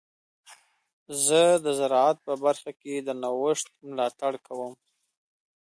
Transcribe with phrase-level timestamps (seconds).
[1.25, 4.73] زه د زراعت په برخه کې د نوښت ملاتړ کوم.